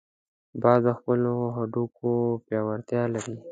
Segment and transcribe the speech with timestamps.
[0.61, 2.09] باز د خپلو هډوکو
[2.45, 3.35] پیاوړتیا لري